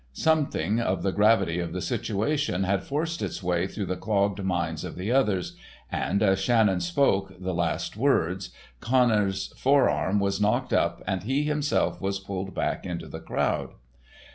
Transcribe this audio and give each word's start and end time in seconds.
Something 0.13 0.79
of 0.79 1.03
the 1.03 1.11
gravity 1.11 1.59
of 1.59 1.73
the 1.73 1.79
situation 1.79 2.63
had 2.63 2.83
forced 2.83 3.21
its 3.21 3.43
way 3.43 3.67
through 3.67 3.85
the 3.85 3.95
clogged 3.95 4.43
minds 4.43 4.83
of 4.83 4.95
the 4.95 5.11
others, 5.11 5.55
and, 5.91 6.23
as 6.23 6.39
Shannon 6.41 6.79
spoke 6.79 7.39
the 7.39 7.53
last 7.53 7.95
words, 7.95 8.49
Connors's 8.79 9.53
fore 9.55 9.91
arm 9.91 10.19
was 10.19 10.41
knocked 10.41 10.73
up 10.73 11.03
and 11.05 11.21
he 11.21 11.43
himself 11.43 12.01
was 12.01 12.17
pulled 12.17 12.55
back 12.55 12.83
into 12.83 13.07
the 13.07 13.19
crowd. 13.19 13.75